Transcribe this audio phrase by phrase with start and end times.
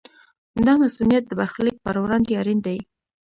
[0.65, 2.79] دا مصونیت د برخلیک پر وړاندې اړین دی.